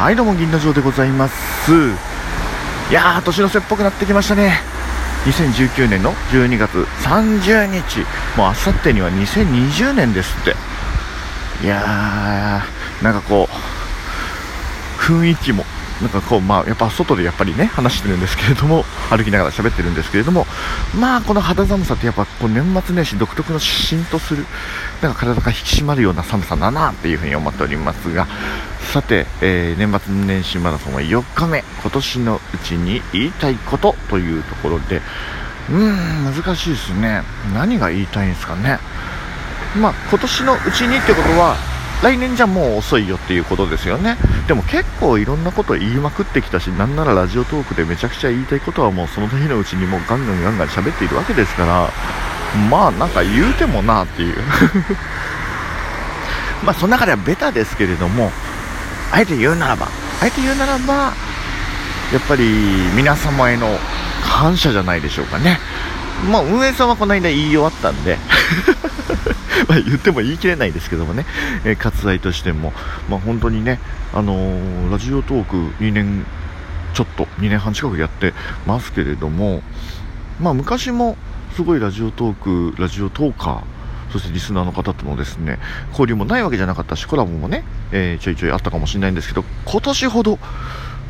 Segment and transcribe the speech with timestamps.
[0.00, 1.72] はいどうも銀の城でございます。
[2.90, 4.54] いやー年の瀬っぽくなってきましたね。
[5.26, 8.00] 2019年の12月30日。
[8.34, 10.56] もうあさってには2020年ですって。
[11.62, 15.66] いやーなんかこう雰囲気も
[16.00, 20.46] なんかこう、まあ、やっぱ外でやっぱりね、話してるんですけれども、歩きながら喋ってるんですけれども、
[20.98, 24.46] まあ、この肌寒さってやっぱこう年末年始独特のしんとする、
[25.02, 28.26] なんか体が引き締まるような寒さだなっていうふうに思っておりますが、
[28.92, 35.02] さて、えー、年末年始マラソンは4日目、今年のうちに言いたいことというところで、
[35.68, 37.22] うーん、難しいですね。
[37.54, 38.78] 何が言いたいんですかね。
[39.76, 41.56] まあ、今年のうちにってことは、
[42.02, 44.16] 来年じゃもう遅いよっていうことですよね。
[44.48, 51.90] でも結構いろんなこと言いまくってきたしなんならラジオトークでめちゃくちゃ言いたいことはもうその日のうちにもうガンガンガンガン喋っているわけですから
[52.70, 54.36] まあなんか言うてもなっていう。
[56.64, 58.32] まあその中ではベタですけれども
[59.12, 59.88] あえて言うならば
[60.20, 61.12] あえて言うならば
[62.12, 62.44] やっぱり
[62.94, 63.78] 皆様への
[64.22, 65.58] 感謝じゃないでしょうかね。
[66.30, 68.18] まあ運営さんはこの間言い終わったんで。
[69.68, 71.26] ま言っても言い切れないですけどもね、
[71.64, 72.72] えー、割愛としても、
[73.08, 73.78] まあ、本当にね、
[74.12, 76.24] あのー、ラジオトーク2年
[76.94, 78.34] ちょっと、2年半近くやって
[78.66, 79.62] ますけれども、
[80.40, 81.16] まあ、昔も
[81.54, 85.58] すごいラジオトーク、ラジオトーカー、そしてリスナーの方とのですね、
[85.90, 90.38] 交流もないわけじゃなかったし、コラボもね、えー、ちょいちょいあったかもしれないんですけど、今年ほど、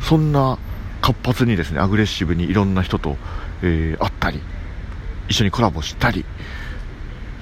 [0.01, 0.57] そんな
[1.01, 3.17] 活発にですね、アグレッシブにいろんな人と、
[3.63, 4.41] えー、会ったり、
[5.29, 6.25] 一緒にコラボしたり、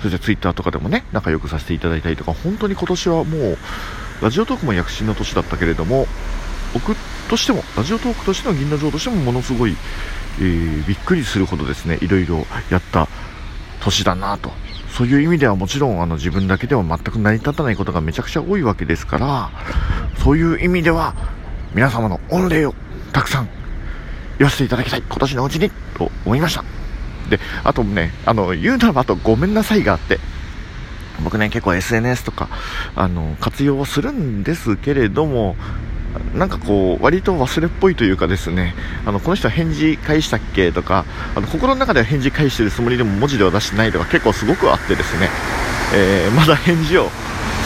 [0.01, 3.57] そしてツイッターとかでもね、仲良くさせていただいたりとか、本当に今年はもう、
[4.21, 6.07] ラジオトークも躍進の年だったけれども、
[6.73, 6.95] 僕
[7.29, 9.75] としても、ラジオトークとしての銀河城としてもものすごい、
[10.39, 13.07] えー、びっくりするほどですね、いろいろやった
[13.81, 14.51] 年だなと。
[14.89, 19.51] そういう意味ではもちろんあの自分だけでは全く成り立たないことがめちゃくちゃ多いわけですから、
[20.23, 21.13] そういう意味では
[21.73, 22.73] 皆様の御礼を
[23.13, 23.49] たくさん
[24.39, 26.78] 言わせていただきたい、今年のうちにと思いました。
[27.29, 30.19] で、あとね、あの、言うならばあとごめんなさいがあって、
[31.23, 32.49] 僕ね、結構 SNS とか、
[32.95, 35.55] あの、活用はするんですけれども、
[36.33, 38.73] なんかこう、割と忘れっぽいというかですね、
[39.05, 45.29] あの、この人は返事返したっけとか、あの、心の中では返事返してるつもりでも文字では出してないとか結構すごくあってですね、
[45.93, 47.09] えー、まだ返事を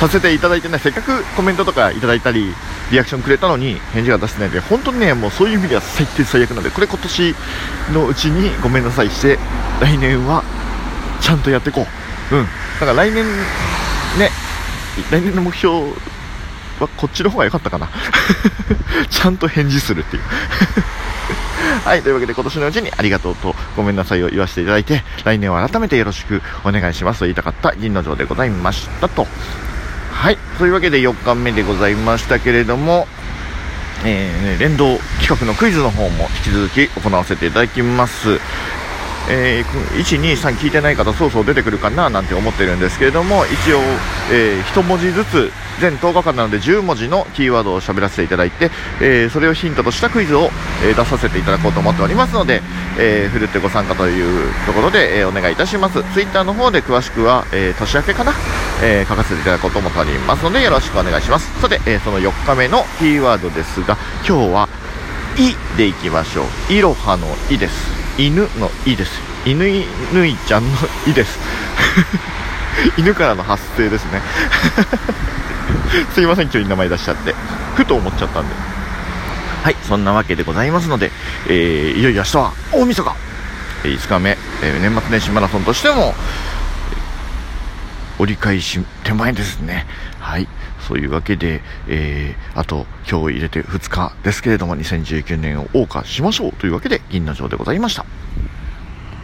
[0.08, 2.54] させていただいてない、せっかくコメントとかいただいたり、
[2.92, 7.36] リアクションくれたのに返事が出してないんで、本当にね、もうそういう意味では最低最悪なんで、これ今年
[7.94, 9.40] のうちにごめんなさいして、
[9.80, 10.44] 来年は
[11.22, 11.88] ちゃんとやっていこ
[12.32, 12.36] う。
[12.36, 12.44] うん。
[12.44, 12.50] だ
[12.82, 13.26] から来年、
[14.20, 14.30] ね、
[15.10, 15.74] 来年の目標
[16.82, 17.88] はこっちの方が良かったかな。
[19.10, 20.24] ちゃんと返事するっていう
[21.86, 29.28] はい、というわけで今年のうちにありがとうとごめんなさいを言わせていただいて、来年は改めてよろしくお願いしますと言いたかった銀の城でございましたと。
[30.24, 33.08] はい、というわけで4日目でございましたけれども、
[34.06, 38.40] えー、連動企画のクイズの方も引き続き行わせていただきます。
[39.30, 43.80] えー、1、2、3聞いてない方、そうそう出てくるかななんて思ってるんですけれども、一応、
[44.32, 48.70] えー、1文字ずつ、全10日間なので10文字のキーワードを喋らせていただいて、
[49.02, 50.50] えー、それをヒントとしたクイズを、
[50.84, 52.62] え、出させていただこうと思っておりますので、
[53.00, 56.04] えー、ふるってご参加というところで、え、お願いいたします。
[56.14, 58.34] ツイッターの方で詳しくは、え、年明けかな、
[58.82, 61.50] え、書かせていただこうと思っておりますので、よろしくお願いします。
[61.62, 63.98] さて、え、その4日目のキーワードですが、
[64.28, 64.70] 今日は、
[65.38, 66.74] いでいきましょう。
[66.74, 68.03] いろはのいです。
[68.18, 69.12] 犬のいです。
[69.46, 70.70] 犬いぬいちゃんの
[71.08, 71.40] いです。
[72.98, 74.22] 犬からの発声ですね。
[76.14, 77.34] すいません、今日名前出しちゃって。
[77.76, 78.56] ふと思っちゃったんで。
[79.64, 81.12] はい、そんなわけでございますので、
[81.48, 83.16] えー、いよいよ明日は大晦日、
[83.86, 86.14] え5日目、えー、年末年始マラソンとしても、
[88.20, 89.88] 折り返し手前ですね。
[90.20, 90.48] はい。
[90.88, 98.06] そういうわけで、えー、あと今日入れて2日ですけれども、2019年を謳歌しましょうというわけで、銀の城でございました。